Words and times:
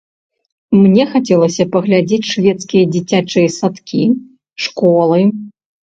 Мне 0.83 1.03
хацелася 1.11 1.63
паглядзець 1.77 2.29
шведскія 2.33 2.83
дзіцячыя 2.97 3.47
садкі, 3.61 4.03
школы. 4.67 5.19